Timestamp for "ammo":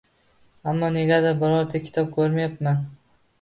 0.71-0.89